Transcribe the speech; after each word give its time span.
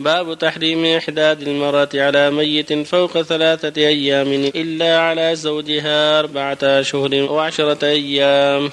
باب 0.00 0.38
تحريم 0.38 0.84
إحداد 0.84 1.42
المرأة 1.42 1.88
على 1.94 2.30
ميت 2.30 2.72
فوق 2.72 3.22
ثلاثة 3.22 3.82
أيام 3.82 4.32
إلا 4.32 5.00
على 5.00 5.36
زوجها 5.36 6.18
أربعة 6.18 6.58
أشهر 6.62 7.14
وعشرة 7.14 7.86
أيام. 7.86 8.70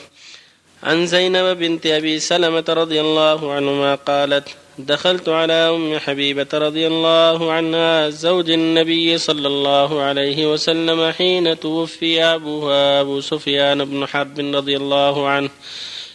عن 0.83 1.05
زينب 1.05 1.57
بنت 1.57 1.85
أبي 1.85 2.19
سلمة 2.19 2.65
رضي 2.69 3.01
الله 3.01 3.51
عنهما 3.53 3.95
قالت 3.95 4.47
دخلت 4.77 5.29
على 5.29 5.53
أم 5.53 5.99
حبيبة 5.99 6.47
رضي 6.53 6.87
الله 6.87 7.51
عنها 7.51 8.09
زوج 8.09 8.49
النبي 8.49 9.17
صلى 9.17 9.47
الله 9.47 10.01
عليه 10.01 10.53
وسلم 10.53 11.11
حين 11.11 11.59
توفي 11.59 12.23
أبوها 12.23 13.01
أبو 13.01 13.21
سفيان 13.21 13.85
بن 13.85 14.05
حرب 14.05 14.39
رضي 14.39 14.77
الله 14.77 15.27
عنه 15.27 15.49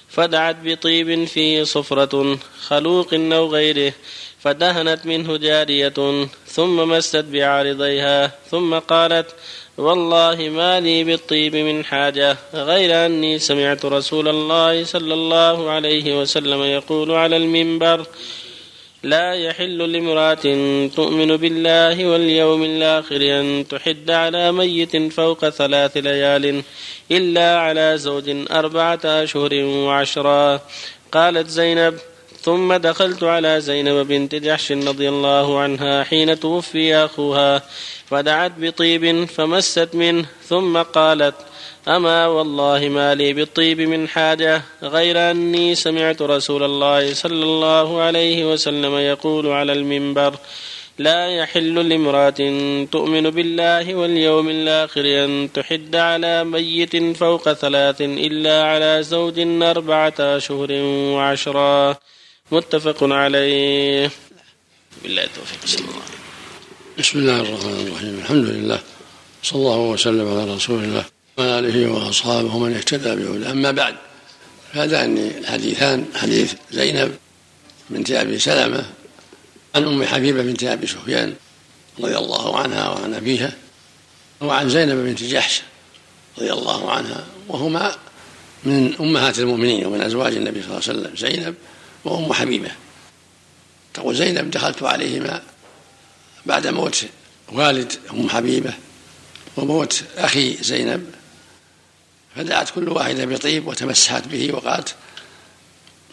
فدعت 0.09 0.57
بطيب 0.65 1.25
فيه 1.25 1.63
صفرة 1.63 2.39
خلوق 2.61 3.15
أو 3.15 3.47
غيره. 3.47 3.93
فدهنت 4.41 5.07
منه 5.07 5.37
جارية 5.37 6.27
ثم 6.47 6.77
مست 6.77 7.17
بعارضيها 7.17 8.33
ثم 8.51 8.75
قالت 8.79 9.35
والله 9.79 10.49
ما 10.49 10.81
لي 10.81 11.05
بالطيب 11.05 11.57
من 11.57 11.85
حاجة 11.85 12.37
غير 12.55 13.07
أني 13.07 13.39
سمعت 13.39 13.85
رسول 13.85 14.29
الله 14.29 14.85
صلى 14.85 15.15
الله 15.15 15.71
عليه 15.71 16.21
وسلم 16.21 16.63
يقول 16.63 17.11
على 17.11 17.37
المنبر 17.37 18.07
لا 19.03 19.35
يحل 19.35 19.93
لامرأة 19.93 20.43
تؤمن 20.97 21.37
بالله 21.37 22.07
واليوم 22.07 22.63
الآخر 22.65 23.41
أن 23.41 23.65
تحد 23.71 24.11
على 24.11 24.53
ميت 24.53 25.13
فوق 25.13 25.49
ثلاث 25.49 25.97
ليال 25.97 26.63
إلا 27.11 27.59
على 27.59 27.99
زوج 27.99 28.31
أربعة 28.51 29.01
أشهر 29.05 29.55
وعشرا 29.55 30.61
قالت 31.13 31.49
زينب 31.49 31.99
ثم 32.49 32.75
دخلت 32.75 33.23
على 33.25 33.61
زينب 33.61 34.07
بنت 34.07 34.35
جحش 34.35 34.73
رضي 34.73 35.09
الله 35.09 35.59
عنها 35.59 36.05
حين 36.05 36.41
توفي 36.41 36.97
أخوها 36.97 37.63
فدعت 38.07 38.53
بطيب 38.59 39.25
فمست 39.25 39.89
منه 39.95 40.27
ثم 40.45 40.83
قالت 40.83 41.35
أما 41.89 42.27
والله 42.27 42.89
ما 42.89 43.15
لي 43.15 43.33
بالطيب 43.33 43.81
من 43.81 44.09
حاجة 44.09 44.63
غير 44.83 45.31
أني 45.31 45.75
سمعت 45.75 46.23
رسول 46.23 46.63
الله 46.63 47.15
صلى 47.15 47.45
الله 47.45 48.01
عليه 48.01 48.53
وسلم 48.53 48.95
يقول 48.95 49.47
على 49.47 49.73
المنبر 49.73 50.35
لا 50.99 51.29
يحل 51.29 51.89
لامرأة 51.89 52.41
تؤمن 52.93 53.31
بالله 53.31 53.95
واليوم 53.95 54.49
الآخر 54.49 55.25
أن 55.25 55.49
تحد 55.55 55.97
على 55.97 56.45
ميت 56.45 57.17
فوق 57.17 57.53
ثلاث 57.53 58.01
إلا 58.01 58.65
على 58.65 59.03
زوج 59.03 59.41
أربعة 59.63 60.15
أشهر 60.21 60.73
وعشرا 61.15 61.97
متفق 62.53 62.97
عليه. 63.03 64.11
بالله 65.03 65.25
التوفيق 65.25 65.67
صلى 65.67 65.81
الله 65.81 65.93
عليه 65.93 66.19
بسم 66.99 67.19
الله 67.19 67.41
الرحمن 67.41 67.87
الرحيم. 67.87 68.19
الحمد 68.19 68.45
لله. 68.45 68.81
صلى 69.43 69.59
الله 69.59 69.79
وسلم 69.79 70.39
على 70.41 70.55
رسول 70.55 70.85
الله 70.85 71.05
وعلى 71.39 71.59
آله 71.59 71.91
وأصحابه 71.91 72.55
ومن 72.55 72.75
اهتدى 72.75 73.15
بهداه. 73.17 73.51
أما 73.51 73.71
بعد 73.71 73.95
فهذان 74.73 75.19
الحديثان 75.39 76.05
حديث 76.15 76.55
زينب 76.71 77.17
بنت 77.91 78.11
أبي 78.11 78.39
سلمة 78.39 78.85
عن 79.75 79.85
أم 79.85 80.05
حبيبة 80.05 80.43
بنت 80.43 80.65
أبي 80.65 80.87
سفيان 80.87 81.35
رضي 82.01 82.17
الله 82.17 82.59
عنها 82.59 82.89
وعن 82.89 83.15
أبيها 83.15 83.53
وعن 84.41 84.69
زينب 84.69 85.05
بنت 85.05 85.23
جحش 85.23 85.63
رضي 86.39 86.53
الله 86.53 86.91
عنها. 86.91 87.27
وهما 87.49 87.97
من 88.65 88.95
أمهات 89.01 89.39
المؤمنين 89.39 89.87
ومن 89.87 90.01
أزواج 90.01 90.35
النبي 90.37 90.63
صلى 90.63 90.71
الله 90.71 90.83
عليه 90.89 90.99
وسلم. 90.99 91.17
زينب 91.17 91.55
وأم 92.05 92.33
حبيبه 92.33 92.71
تقول 93.95 94.17
زينب 94.17 94.51
دخلت 94.51 94.83
عليهما 94.83 95.43
بعد 96.47 96.67
موت 96.67 97.05
والد 97.53 97.93
أم 98.11 98.29
حبيبه 98.29 98.75
وموت 99.57 100.03
أخي 100.17 100.57
زينب. 100.63 101.15
فدعت 102.37 102.71
كل 102.71 102.89
واحدة 102.89 103.25
بطيب 103.25 103.67
وتمسحت 103.67 104.29
به 104.29 104.53
وقالت 104.53 104.95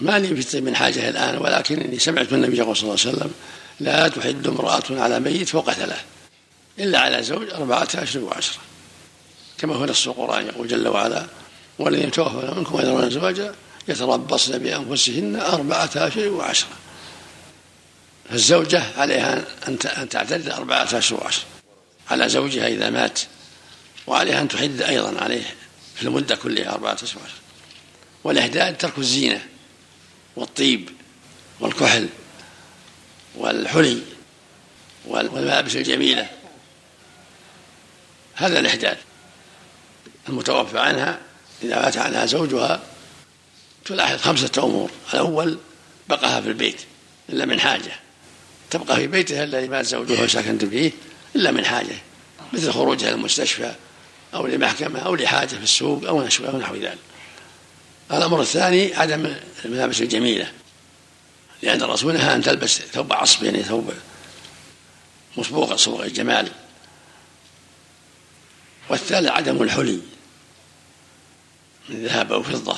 ما 0.02 0.20
لي 0.20 0.42
في 0.42 0.62
من 0.62 0.76
حاجة 0.76 1.09
الآن 1.09 1.38
ولكنني 1.38 2.00
سمعت 2.00 2.34
النبي 2.34 2.56
صلى 2.56 2.64
الله 2.64 2.76
عليه 2.82 2.92
وسلم 2.92 3.32
لا 3.80 4.08
تحد 4.08 4.48
امرأة 4.48 4.84
على 4.90 5.20
ميت 5.20 5.50
فوق 5.50 5.72
ثلاث 5.72 6.04
إلا 6.80 7.00
على 7.00 7.24
زوج 7.24 7.50
أربعة 7.50 7.88
اشهر 7.96 8.24
وعشرة. 8.24 8.62
كما 9.58 9.76
هو 9.76 9.86
نص 9.86 10.08
القران 10.08 10.48
يقول 10.48 10.68
جل 10.68 10.88
وعلا 10.88 11.26
والذين 11.80 12.12
توفوا 12.12 12.54
منكم 12.54 12.76
ويذرون 12.76 13.09
زواجا 13.09 13.56
يتربصن 13.88 14.57
بأنفسهن 14.57 15.35
أربعة 15.35 15.90
اشهر 15.96 16.29
وعشره 16.29 16.78
فالزوجة 18.29 18.84
عليها 18.97 19.46
أن 19.68 20.09
تعتد 20.09 20.50
أربعة 20.50 20.84
اشهر 20.84 21.23
وعشره 21.23 21.46
على 22.09 22.29
زوجها 22.29 22.68
إذا 22.68 22.90
مات 22.90 23.19
وعليها 24.07 24.41
أن 24.41 24.47
تحد 24.47 24.81
أيضا 24.81 25.22
عليه 25.22 25.56
في 25.96 26.03
المدة 26.03 26.35
كلها 26.35 26.73
أربعة 26.73 26.97
أشهر 27.03 27.29
والإحداد 28.23 28.78
ترك 28.78 28.97
الزينة 28.97 29.46
والطيب 30.35 30.90
والكحل 31.59 32.09
والحلي 33.35 34.02
والملابس 35.06 35.75
الجميلة. 35.75 36.29
هذا 38.35 38.59
الإحداد 38.59 38.97
المتوفى 40.29 40.79
عنها 40.79 41.19
إذا 41.63 41.81
مات 41.81 41.97
عنها 41.97 42.25
زوجها 42.25 42.84
تلاحظ 43.85 44.22
خمسة 44.22 44.51
أمور. 44.57 44.91
الأول 45.13 45.57
بقاها 46.09 46.41
في 46.41 46.47
البيت 46.47 46.81
إلا 47.29 47.46
من 47.46 47.59
حاجة. 47.59 48.00
تبقى 48.72 48.96
في 48.96 49.07
بيتها 49.07 49.44
الذي 49.44 49.68
مات 49.68 49.85
زوجها 49.85 50.28
سكنت 50.28 50.66
فيه 50.66 50.91
إلا 51.35 51.51
من 51.51 51.66
حاجة. 51.66 51.96
مثل 52.53 52.72
خروجها 52.72 53.12
للمستشفى 53.12 53.75
أو 54.34 54.47
لمحكمة 54.47 55.00
أو 55.00 55.16
لحاجة 55.16 55.47
في 55.47 55.63
السوق 55.63 56.07
أو 56.07 56.23
نحو 56.23 56.75
ذلك. 56.75 56.97
الأمر 58.12 58.41
الثاني 58.41 58.96
عدم 58.96 59.35
الملابس 59.66 60.02
الجميلة. 60.02 60.52
لأن 61.62 61.81
الرسول 61.81 62.13
نهى 62.13 62.35
أن 62.35 62.44
تلبس 62.44 62.81
ثوب 62.81 63.13
عصب 63.13 63.44
يعني 63.44 63.63
ثوب 63.63 63.94
مسبوق 65.38 65.75
صبغ 65.75 66.03
الجمال. 66.03 66.52
والثالث 68.90 69.29
عدم 69.29 69.63
الحلي 69.63 70.00
من 71.90 72.06
ذهب 72.06 72.34
أو 72.34 72.44
فضة. 72.44 72.78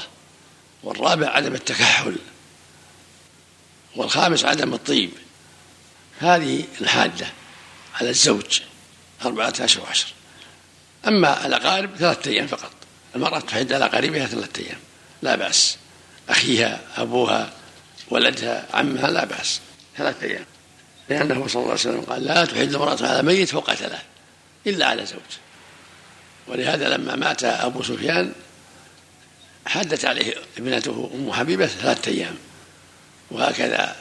والرابع 0.84 1.30
عدم 1.30 1.56
التكحل 1.56 2.16
والخامس 3.96 4.46
عدم 4.46 4.74
الطيب. 4.74 5.10
هذه 6.20 6.64
الحادة 6.82 7.28
على 7.96 8.10
الزوج 8.10 8.62
أربعة 9.26 9.54
أشهر 9.60 9.84
وعشر. 9.84 10.08
أما 11.08 11.46
الأقارب 11.46 11.96
ثلاثة 11.96 12.32
أيام 12.32 12.48
فقط. 12.48 12.72
المرأة 13.16 13.40
تحد 13.40 13.74
على 13.74 13.86
قريبها 13.86 14.26
ثلاثة 14.26 14.64
أيام. 14.66 14.80
لا 15.22 15.36
بأس. 15.36 15.78
أخيها 16.30 16.82
أبوها 16.98 17.54
ولدها 18.10 18.66
عمها 18.74 19.12
لا 19.12 19.26
بأس. 19.26 19.60
ثلاثة 19.98 20.28
أيام. 20.28 20.46
لأنه 21.10 21.48
صلى 21.48 21.62
الله 21.62 21.72
عليه 21.72 21.82
وسلم 21.82 22.02
قال 22.02 22.24
لا 22.24 22.46
تحد 22.46 22.76
امرأة 22.76 23.08
على 23.08 23.24
ميت 23.24 23.50
فوق 23.50 23.74
ثلاث 23.74 24.02
إلا 24.68 24.86
على 24.86 25.06
زوج. 25.06 25.20
ولهذا 26.48 26.90
لما 26.90 27.16
مات 27.16 27.44
أبو 27.44 27.84
سفيان 27.84 28.34
حدت 29.68 30.06
عليه 30.06 30.34
ابنته 30.58 31.12
أم 31.14 31.34
حبيبة 31.34 31.68
ثلاثة 31.68 32.12
أيام 32.12 32.36
وهكذا 33.32 33.96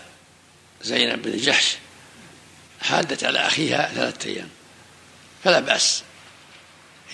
زينب 0.83 1.23
بن 1.23 1.37
جحش 1.37 1.77
حادت 2.81 3.25
على 3.25 3.39
أخيها 3.39 3.93
ثلاثة 3.95 4.31
أيام. 4.31 4.49
فلا 5.45 5.61
بأس 5.61 6.03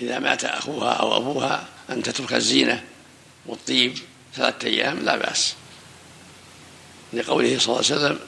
إذا 0.01 0.19
مات 0.19 0.45
أخوها 0.45 0.93
أو 0.93 1.17
أبوها 1.17 1.69
أن 1.91 2.03
تترك 2.03 2.33
الزينة 2.33 2.85
والطيب 3.47 3.99
ثلاثة 4.35 4.69
أيام 4.69 5.01
لا 5.01 5.17
بأس. 5.17 5.55
لقوله 7.13 7.59
صلى 7.59 7.67
الله 7.67 7.87
عليه 7.91 7.97
وسلم 7.97 8.19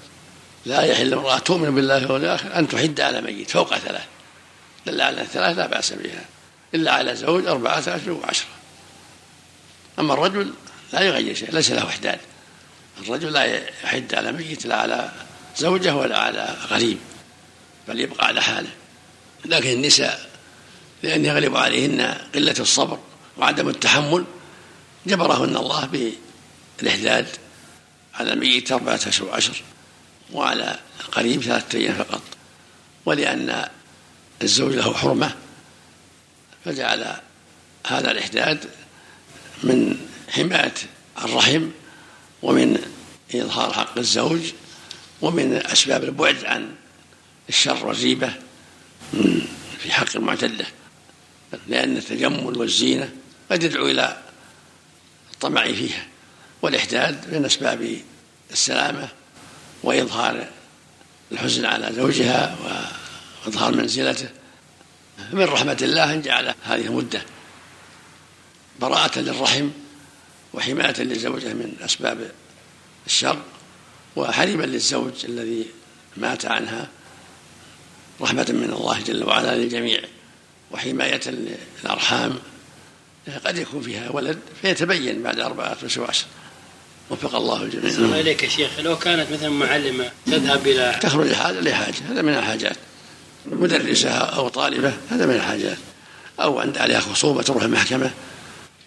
لا 0.67 0.83
يحل 0.83 1.15
امرأة 1.15 1.39
تؤمن 1.39 1.75
بالله 1.75 2.13
والآخر 2.13 2.59
أن 2.59 2.69
تحد 2.69 3.01
على 3.01 3.21
ميت 3.21 3.51
فوق 3.51 3.77
ثلاث 3.77 4.05
دل 4.87 5.01
على 5.01 5.23
الثلاث 5.23 5.59
لا 5.59 5.67
بأس 5.67 5.93
بها 5.93 6.25
إلا 6.75 6.93
على 6.93 7.17
زوج 7.17 7.47
أربعة 7.47 7.79
أشهر 7.79 8.11
وعشرة. 8.11 8.54
أما 9.99 10.15
الرجل 10.15 10.53
لا 10.93 11.01
يغير 11.01 11.35
شيء 11.35 11.51
ليس 11.53 11.71
له 11.71 11.89
إحداد 11.89 12.19
الرجل 13.03 13.33
لا 13.33 13.45
يحد 13.45 14.15
على 14.15 14.33
ميت 14.33 14.67
لا 14.67 14.77
على 14.77 15.13
زوجة 15.57 15.97
ولا 15.97 16.19
على 16.19 16.57
غريب 16.69 16.99
بل 17.89 18.01
يبقى 18.01 18.27
على 18.27 18.43
حاله. 18.43 18.71
لكن 19.45 19.71
النساء 19.71 20.31
لأن 21.03 21.25
يغلب 21.25 21.57
عليهن 21.57 22.19
قلة 22.35 22.55
الصبر 22.61 22.99
وعدم 23.37 23.69
التحمل 23.69 24.25
جبرهن 25.07 25.57
الله 25.57 26.13
بالإحداد 26.81 27.27
على 28.15 28.33
الميت 28.33 28.73
أربعة 28.73 29.01
أشهر 29.07 29.29
وعشر 29.29 29.63
وعلى 30.33 30.79
القريب 31.01 31.43
ثلاثة 31.43 31.79
أيام 31.79 31.95
فقط. 31.95 32.23
ولأن 33.07 33.69
الزوج 34.43 34.73
له 34.75 34.95
حرمة 34.95 35.35
فجعل 36.65 37.17
هذا 37.87 38.11
الإحداد 38.11 38.71
من 39.65 39.97
حماية 40.29 40.75
الرحم 41.19 41.69
ومن 42.43 42.79
إظهار 43.35 43.73
حق 43.73 43.99
الزوج 43.99 44.41
ومن 45.21 45.63
أسباب 45.67 46.05
البعد 46.05 46.45
عن 46.45 46.75
الشر 47.49 47.87
والريبة 47.87 48.33
في 49.79 49.93
حق 49.93 50.17
المعتدة. 50.17 50.67
لأن 51.69 51.97
التجمل 51.97 52.59
والزينة 52.59 53.11
قد 53.51 53.63
يدعو 53.63 53.87
إلى 53.87 54.23
الطمع 55.35 55.65
فيها 55.65 56.07
والإحداد 56.63 57.35
من 57.35 57.45
أسباب 57.45 57.99
السلامة 58.53 59.09
وإظهار 59.83 60.49
الحزن 61.33 61.65
على 61.65 61.93
زوجها 61.93 62.57
وإظهار 63.45 63.75
منزلته. 63.75 64.29
من 65.33 65.45
رحمة 65.45 65.79
الله 65.83 66.15
أن 66.15 66.23
جعل 66.23 66.55
هذه 66.65 66.87
المدة 66.87 67.23
براءة 68.81 69.19
للرحم 69.19 69.71
وحماية 70.55 70.95
للزوجة 70.99 71.49
من 71.49 71.73
أسباب 71.85 72.31
الشر 73.07 73.39
وحريما 74.17 74.65
للزوج 74.65 75.13
الذي 75.25 75.67
مات 76.17 76.47
عنها 76.47 76.89
رحمة 78.21 78.47
من 78.49 78.73
الله 78.73 79.01
جل 79.01 79.25
وعلا 79.25 79.57
للجميع 79.57 80.01
وحماية 80.71 81.21
للأرحام. 81.85 82.39
قد 83.47 83.59
يكون 83.59 83.83
فيها 83.83 84.11
ولد 84.11 84.39
فيتبين 84.63 85.23
بعد 85.23 85.41
أربعة 85.41 85.77
أشهر 85.85 86.05
وعشر. 86.05 86.27
وفق 87.11 87.35
الله 87.35 87.63
الجميع. 87.63 87.91
الله 87.91 88.21
إليك 88.21 88.43
يا 88.43 88.49
شيخ. 88.49 88.71
لو 88.79 88.99
كانت 88.99 89.33
مثلا 89.33 89.49
معلمة 89.49 90.11
تذهب 90.27 90.67
إلى 90.67 90.99
تخرج 91.03 91.33
حاجة 91.33 91.61
لحاجة 91.61 91.95
هذا 92.11 92.23
من 92.23 92.35
الحاجات. 92.35 92.77
مدرسة 93.47 94.11
أو 94.11 94.49
طالبة 94.49 94.93
هذا 95.11 95.27
من 95.27 95.35
الحاجات. 95.35 95.79
أو 96.41 96.59
عند 96.59 96.79
عليها 96.79 97.01
خصوبة 97.01 97.43
تروح 97.43 97.63
المحكمة 97.63 98.11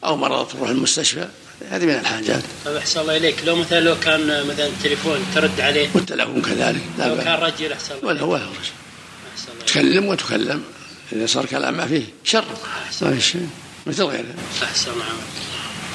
أو 0.03 0.17
مرض 0.17 0.47
تروح 0.47 0.69
المستشفى. 0.69 1.27
هذه 1.69 1.85
من 1.85 1.95
الحاجات. 1.95 2.43
طيب 2.65 2.75
أحسن 2.75 2.99
الله 2.99 3.17
إليك. 3.17 3.35
لو 3.45 3.55
مثلا 3.55 3.79
لو 3.79 3.99
كان 3.99 4.47
مثلا 4.47 4.67
التليفون 4.67 5.25
ترد 5.35 5.61
عليه. 5.61 5.89
والتلفون 5.93 6.41
كذلك. 6.41 6.81
لا 6.97 7.07
لو 7.07 7.23
كان 7.23 7.33
رجل 7.33 7.71
أحسن 7.71 7.95
الله 7.95 8.07
ولا 8.07 8.21
هو 8.21 8.35
رجل. 8.35 9.65
تكلم 9.67 10.05
وتكلم. 10.05 10.63
إذا 11.13 11.25
صار 11.25 11.45
كلام 11.45 11.77
ما 11.77 11.87
فيه 11.87 12.03
شر. 12.23 12.45
ما 13.01 13.11
في 13.11 13.21
شيء. 13.21 13.49
مثل 13.87 14.03
غيره. 14.03 14.35
أحسن 14.63 14.91
الله 14.91 15.05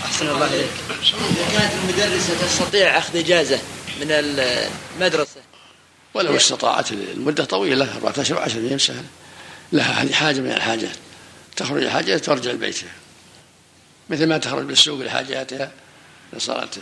أحسن 0.04 0.28
الله 0.28 0.46
إليك. 0.46 0.70
إذا 1.00 1.58
كانت 1.58 1.72
المدرسة 1.82 2.46
تستطيع 2.46 2.98
أخذ 2.98 3.16
إجازة 3.16 3.58
من 4.00 4.06
المدرسة. 4.10 5.40
ولو 6.14 6.36
استطاعت 6.36 6.92
المدة 6.92 7.44
طويلة 7.44 7.94
أربعة 7.94 8.14
أشهر 8.18 8.38
وعشر 8.38 8.58
أيام 8.58 8.78
سهلة. 8.78 9.04
لها 9.72 10.02
هذه 10.02 10.12
حاجة 10.12 10.40
من 10.40 10.52
الحاجات. 10.52 10.96
تخرج 11.56 11.82
الحاجات 11.82 12.24
ترجع 12.24 12.50
لبيتها 12.50 12.88
مثل 14.12 14.26
ما 14.26 14.38
تخرج 14.38 14.64
بالسوق 14.64 15.00
لحاجاتها 15.00 15.70
صارت 16.38 16.78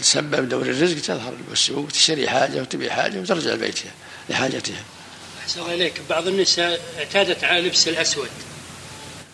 تسبب 0.00 0.48
دور 0.48 0.62
الرزق 0.62 1.00
تظهر 1.00 1.34
بالسوق 1.48 1.88
تشتري 1.88 2.28
حاجة 2.28 2.60
وتبيع 2.60 2.92
حاجة 2.92 3.18
وترجع 3.18 3.50
لبيتها 3.50 3.90
لحاجتها. 4.30 4.84
أحسن 5.42 5.60
الله 5.60 5.74
إليك. 5.74 6.00
بعض 6.10 6.28
النساء 6.28 6.80
اعتادت 6.98 7.44
على 7.44 7.60
لبس 7.60 7.88
الأسود. 7.88 8.28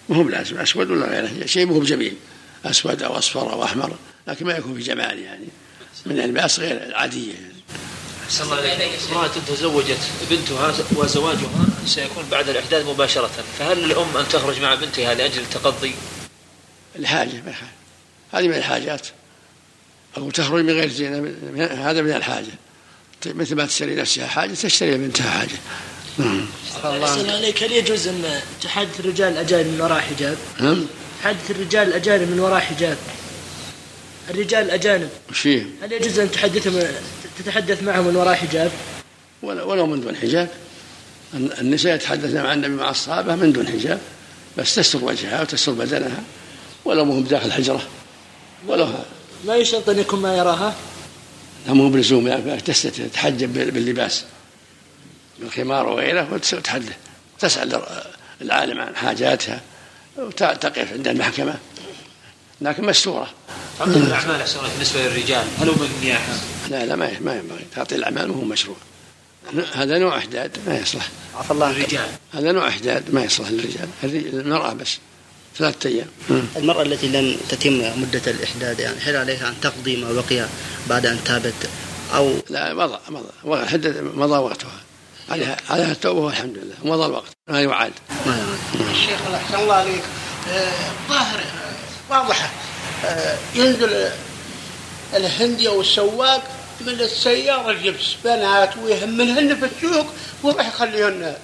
مو 0.09 0.23
بلازم 0.23 0.59
أسود 0.59 0.91
ولا 0.91 1.07
غيره 1.07 1.47
شيء 1.47 1.67
مو 1.67 1.81
بجميل. 1.81 2.17
أسود 2.65 3.03
أو 3.03 3.19
أصفر 3.19 3.53
أو 3.53 3.65
أحمر 3.65 3.97
لكن 4.27 4.47
ما 4.47 4.53
يكون 4.53 4.75
في 4.75 4.81
جمال 4.81 5.19
يعني. 5.19 5.49
من 6.07 6.21
ألباس 6.21 6.61
غير 6.61 6.85
العادية 6.87 7.33
يعني. 7.33 7.53
أحسن 8.27 8.45
الله 8.45 8.57
عليك 8.57 8.93
امرأة 9.13 9.31
تزوجت 9.49 10.01
بنتها 10.31 10.75
وزواجها 10.97 11.67
سيكون 11.87 12.25
بعد 12.31 12.49
الإحداث 12.49 12.87
مباشرة. 12.87 13.45
فهل 13.59 13.85
الأم 13.85 14.17
أن 14.17 14.29
تخرج 14.29 14.61
مع 14.61 14.75
بنتها 14.75 15.15
لأجل 15.15 15.41
التقضي؟ 15.41 15.95
الحاجة 16.97 17.43
هذه 18.33 18.49
من 18.49 18.55
الحاجات. 18.55 19.07
أو 20.17 20.31
تخرج 20.31 20.65
من 20.65 20.71
غير 20.71 20.89
زينة 20.89 21.35
هذا 21.91 22.03
من 22.03 22.13
الحاجة. 22.13 22.53
مثل 23.27 23.55
ما 23.55 23.67
تشتري 23.67 23.95
نفسها 23.95 24.27
حاجة 24.27 24.55
تشتري 24.55 24.99
بنتها 24.99 25.31
حاجة. 25.31 25.59
الله. 26.85 27.33
عليك. 27.33 27.63
هل 27.63 27.73
يجوز 27.73 28.09
أن 28.09 28.41
تحدث 28.63 29.01
الرجال 29.01 29.33
الأجانب 29.33 29.67
من 29.67 29.81
وراء 29.81 30.01
حجاب؟ 30.01 30.37
نعم. 30.61 30.87
تحدث 31.23 31.51
الرجال 31.51 31.89
الأجانب 31.89 32.31
من 32.31 32.41
وراء 32.41 32.61
حجاب. 32.61 32.97
الرجال 34.31 34.65
الأجانب. 34.65 35.09
وش 35.31 35.39
فيه؟ 35.41 35.67
هل 35.83 35.93
يجوز 35.93 36.19
أن 36.19 36.31
تحدثهم 36.31 36.87
تتحدث 37.39 37.83
معهم 37.83 38.07
من 38.07 38.17
وراء 38.17 38.35
حجاب؟ 38.35 38.73
ولو 39.43 39.87
من 39.87 40.01
دون 40.01 40.17
حجاب. 40.17 40.49
النساء 41.35 41.95
يتحدثن 41.95 42.43
مع 42.43 42.53
النبي 42.53 42.75
مع 42.75 42.91
الصحابة 42.91 43.35
من 43.35 43.53
دون 43.53 43.69
حجاب. 43.69 44.01
بس 44.59 44.75
تستر 44.75 45.05
وجهها 45.05 45.43
وتستر 45.43 45.73
بدنها. 45.73 46.23
ولو 46.85 47.05
مهم 47.05 47.23
داخل 47.23 47.53
حجرة 47.53 47.83
ولو 48.67 48.89
ما 49.47 49.57
يشترط 49.57 49.89
أن 49.89 49.99
يكون 49.99 50.21
ما 50.21 50.37
يراها؟ 50.37 50.75
لا 51.67 51.73
مو 51.73 51.89
بلزوم 51.89 52.27
يعني 52.27 52.61
تتحجب 52.61 53.53
باللباس. 53.53 54.25
بالخمار 55.41 55.89
وغيره 55.89 56.29
وتحدث 56.33 56.93
تسأل 57.39 57.83
العالم 58.41 58.81
عن 58.81 58.97
حاجاتها 58.97 59.61
وتقف 60.17 60.93
عند 60.93 61.09
المحكمة. 61.09 61.55
لكن 62.61 62.85
مستورة. 62.85 63.31
تعطي 63.79 63.91
الأعمال 63.91 64.41
أحسن 64.41 64.61
بالنسبة 64.75 65.03
للرجال. 65.03 65.45
هل 65.61 65.69
هو 65.69 65.75
من 65.75 65.99
نياحة؟ 66.03 66.33
لا 66.71 66.87
لا 66.87 66.97
ما 66.97 67.11
ما 67.21 67.37
ينبغي. 67.37 67.65
تعطي 67.75 67.95
الأعمال 67.95 68.31
وهو 68.31 68.41
مشروع. 68.41 68.77
هذا 69.73 69.99
نوع 69.99 70.19
إحداد 70.19 70.59
ما 70.67 70.79
يصلح. 70.79 71.09
عفى 71.35 71.51
الله 71.51 71.71
الرجال 71.71 72.09
هذا 72.33 72.53
نوع 72.53 72.69
إحداد 72.69 73.15
ما 73.15 73.25
يصلح 73.25 73.49
للرجال. 73.51 73.89
المرأة 74.05 74.73
بس. 74.73 74.99
ثلاثة 75.59 75.91
أيام. 75.91 76.07
المرأة 76.57 76.83
التي 76.83 77.09
لم 77.09 77.37
تتم 77.49 78.01
مدة 78.03 78.23
الإحداد 78.27 78.81
يعني 78.81 78.97
هل 79.01 79.17
عليها 79.17 79.49
أن 79.49 79.55
تقضي 79.63 79.97
ما 79.97 80.13
بقي 80.13 80.47
بعد 80.89 81.07
أن 81.07 81.25
تابت 81.25 81.55
أو؟ 82.15 82.35
لا 82.51 82.75
مضى 82.75 82.99
مضى. 83.09 83.29
مضى 84.15 84.39
وقتها. 84.39 84.81
عليها 85.31 85.57
عليها 85.71 85.93
التوبة 85.93 86.21
والحمد 86.21 86.59
لله. 86.59 86.75
مضى 86.95 87.07
الوقت. 87.07 87.31
ما 87.49 87.63
يعاد. 87.63 87.93
ما 88.27 88.37
يعاد. 88.39 88.91
الشيخ 88.91 89.21
أحسن 89.35 89.55
الله 89.55 89.75
عليك. 89.75 90.03
الظاهر 90.47 91.39
آه، 91.39 92.13
واضحة. 92.13 92.51
آه، 93.05 93.37
ينزل 93.55 94.11
الهندي 95.15 95.69
أو 95.69 95.81
السواق 95.81 96.43
من 96.81 97.01
السيارة 97.01 97.71
الجبس 97.71 98.15
بنات 98.25 98.77
ويهملهن 98.77 99.57
في 99.57 99.67
السوق 99.67 100.07
وراح 100.43 100.69
يخليهن 100.69 101.37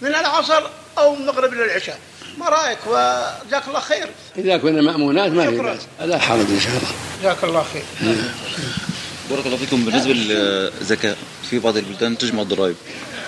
من 0.00 0.08
العصر 0.08 0.62
أو 0.98 1.14
من 1.14 1.20
المغرب 1.20 1.52
للعشاء. 1.52 1.98
ما 2.38 2.48
رأيك؟ 2.48 2.78
وجزاك 2.86 3.68
الله 3.68 3.80
خير. 3.80 4.08
إذا 4.38 4.56
كنا 4.56 4.82
مأمونات 4.82 5.32
ما 5.32 5.50
في 5.50 5.56
بأس. 5.56 5.80
لا 6.00 6.18
حرج 6.18 6.46
إن 6.50 6.60
شاء 6.60 6.72
الله. 6.72 6.92
جزاك 7.20 7.44
الله 7.44 7.64
خير. 7.72 7.82
بارك 9.30 9.46
الله 9.46 9.56
فيكم. 9.56 9.84
بالنسبة 9.84 10.12
للزكاة 10.12 11.16
في 11.50 11.58
بعض 11.58 11.76
البلدان 11.76 12.18
تجمع 12.18 12.42
الضرائب. 12.42 12.76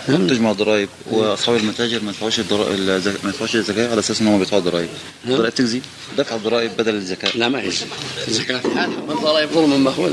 نعم. 0.09 0.27
تجمع 0.27 0.53
ضرائب 0.53 0.89
وأصحاب 1.11 1.57
المتاجر 1.57 2.03
ما 2.03 2.11
يدفعوش 2.11 2.41
ما 2.41 3.03
يدفعوش 3.25 3.55
الزكاة 3.55 3.91
على 3.91 4.01
أساس 4.01 4.21
إنهم 4.21 4.39
بيدفعوا 4.39 4.63
ضرائب 4.63 4.89
نعم. 5.25 5.35
الضرائب 5.35 5.55
تجزي؟ 5.55 5.81
دفع 6.19 6.37
الضرائب 6.37 6.77
بدل 6.77 6.95
الزكاة. 6.95 7.31
لا 7.35 7.49
ما 7.49 7.63
يجزي 7.63 7.87
الزكاة 8.29 8.59
في 8.59 8.69
حالها. 8.69 9.01
والضرائب 9.09 9.51
ظلم 9.51 9.85
مأخوذ. 9.85 10.13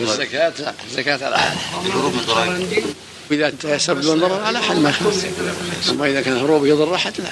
الزكاه 0.00 0.52
الزكاة 0.90 1.26
على 1.26 1.38
حالها. 1.38 1.86
الهروب 1.86 2.12
من 2.12 2.18
الضرائب 2.18 2.84
وإذا 3.30 3.50
تيسر 3.50 3.94
بدون 3.94 4.20
ضرر 4.20 4.42
على 4.42 4.62
حد 4.62 4.76
ما 4.76 4.92
أما 5.90 6.06
إذا 6.06 6.20
كان 6.20 6.36
هروب 6.36 6.66
يضر 6.66 6.94
احد 6.94 7.12
لا. 7.18 7.30